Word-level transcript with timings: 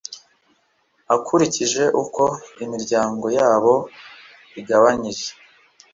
akurikije 1.15 1.83
uko 2.01 2.23
imiryango 2.63 3.25
yabo 3.37 3.73
igabanyije 4.59 5.29